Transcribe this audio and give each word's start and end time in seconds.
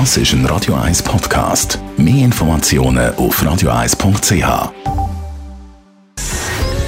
Das 0.00 0.16
ist 0.16 0.32
ein 0.32 0.44
Radio 0.46 0.74
1 0.74 1.04
Podcast. 1.04 1.78
Mehr 1.96 2.24
Informationen 2.24 3.14
auf 3.14 3.40
radio1.ch. 3.40 4.72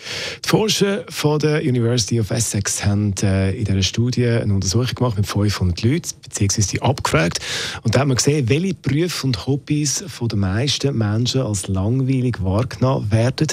Die 0.43 0.49
Forscher 0.49 1.05
von 1.09 1.37
der 1.37 1.61
University 1.61 2.19
of 2.19 2.31
Essex 2.31 2.83
haben 2.83 3.13
äh, 3.21 3.55
in 3.55 3.65
dieser 3.65 3.83
Studie 3.83 4.25
eine 4.25 4.51
Untersuchung 4.51 4.95
gemacht 4.95 5.15
mit 5.15 5.27
500 5.27 5.83
Leuten, 5.83 6.09
beziehungsweise 6.23 6.69
die 6.69 6.81
abgefragt. 6.81 7.37
Und 7.83 7.93
da 7.93 7.99
haben 7.99 8.09
wir 8.09 8.15
gesehen, 8.15 8.49
welche 8.49 8.73
Berufe 8.73 9.27
und 9.27 9.45
Hobbys 9.45 10.05
von 10.07 10.27
den 10.27 10.39
meisten 10.39 10.97
Menschen 10.97 11.41
als 11.41 11.67
langweilig 11.67 12.41
wahrgenommen 12.41 13.11
werden. 13.11 13.49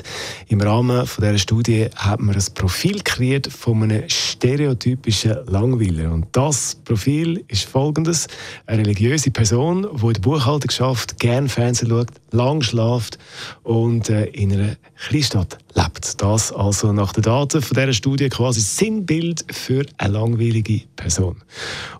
Im 0.48 0.62
Rahmen 0.62 1.06
von 1.06 1.22
dieser 1.22 1.36
Studie 1.36 1.88
haben 1.96 2.28
wir 2.28 2.36
ein 2.36 2.54
Profil 2.54 3.02
kreiert 3.02 3.46
von 3.48 3.82
einem 3.82 4.08
stereotypischen 4.08 5.36
Langweiler. 5.48 6.10
Und 6.10 6.28
das 6.32 6.76
Profil 6.76 7.44
ist 7.48 7.64
folgendes. 7.64 8.26
Eine 8.64 8.86
religiöse 8.86 9.30
Person, 9.30 9.82
die 9.82 10.06
in 10.06 10.12
der 10.14 10.20
Buchhaltung 10.22 10.70
schafft, 10.70 11.20
gerne 11.20 11.50
Fernsehen 11.50 11.90
schaut, 11.90 12.08
lang 12.34 12.62
schlaft 12.62 13.18
und 13.62 14.10
äh, 14.10 14.26
in 14.26 14.52
einer 14.52 14.76
Kleinstadt 15.08 15.58
lebt. 15.74 16.20
Das 16.20 16.52
also 16.52 16.92
nach 16.92 17.12
den 17.12 17.22
Daten 17.22 17.62
von 17.62 17.74
dieser 17.74 17.92
Studie 17.92 18.28
quasi 18.28 18.60
Sinnbild 18.60 19.44
für 19.50 19.84
eine 19.98 20.14
langweilige 20.14 20.82
Person. 20.96 21.36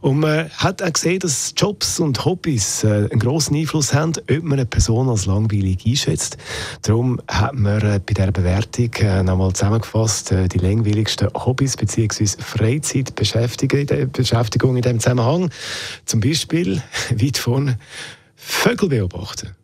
Und 0.00 0.19
man 0.20 0.48
hat 0.50 0.83
auch 0.83 0.92
gesehen, 0.92 1.20
dass 1.20 1.55
Jobs 1.56 2.00
und 2.00 2.25
Hobbys 2.25 2.83
äh, 2.84 3.09
einen 3.11 3.20
grossen 3.20 3.56
Einfluss 3.56 3.92
haben, 3.94 4.12
ob 4.19 4.42
man 4.42 4.59
eine 4.59 4.67
Person 4.67 5.09
als 5.09 5.27
langweilig 5.27 5.86
einschätzt. 5.86 6.37
Darum 6.83 7.20
hat 7.28 7.55
man 7.55 7.81
äh, 7.83 8.00
bei 8.05 8.14
dieser 8.14 8.33
Bewertung 8.33 8.92
äh, 8.94 9.22
nochmal 9.22 9.53
zusammengefasst 9.53 10.34
die 10.53 10.59
langweiligsten 10.59 11.28
Hobbys 11.34 11.77
bzw. 11.77 12.27
Freizeitbeschäftigung 12.39 14.77
in 14.77 14.83
diesem 14.83 14.98
Zusammenhang. 15.00 15.50
Zum 16.05 16.20
Beispiel 16.20 16.83
weit 17.11 17.39
vorne 17.39 17.78
Vögel 18.37 18.89
beobachten. 18.89 19.55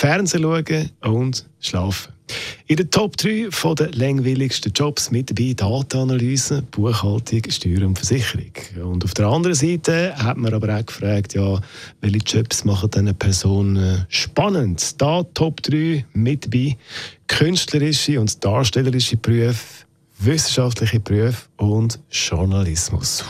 Fernsehen 0.00 0.42
schauen 0.42 0.90
und 1.02 1.44
schlafen. 1.60 2.14
In 2.68 2.76
den 2.76 2.90
Top 2.90 3.18
3 3.18 3.48
der 3.74 3.90
langweiligsten 3.92 4.72
Jobs 4.72 5.10
mit 5.10 5.28
dabei 5.28 5.52
Datenanalyse, 5.52 6.62
Buchhaltung, 6.70 7.42
Steuer 7.50 7.86
und 7.86 7.98
Versicherung. 7.98 8.52
Und 8.82 9.04
auf 9.04 9.12
der 9.12 9.26
anderen 9.26 9.54
Seite 9.54 10.14
hat 10.16 10.38
man 10.38 10.54
aber 10.54 10.74
auch 10.74 10.86
gefragt, 10.86 11.34
ja, 11.34 11.60
welche 12.00 12.16
Jobs 12.18 12.64
machen 12.64 12.88
diese 12.94 13.12
Person 13.12 14.06
spannend? 14.08 14.98
Da 15.02 15.22
Top 15.34 15.62
3 15.64 16.06
mit 16.14 16.46
dabei 16.46 16.78
künstlerische 17.26 18.18
und 18.18 18.42
darstellerische 18.42 19.18
Berufe, 19.18 19.84
wissenschaftliche 20.18 21.00
Berufe 21.00 21.42
und 21.58 21.98
Journalismus. 22.10 23.22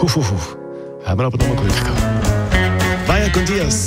Huf, 0.00 0.16
huf, 0.16 0.30
huf. 0.30 0.56
Haben 1.04 1.20
wir 1.20 1.26
aber 1.26 1.36
noch 1.36 1.48
mal 1.48 1.56
Glück 1.56 1.76
gehabt. 1.78 3.06
Vaya 3.06 3.28
con 3.28 3.44
Dios. 3.44 3.86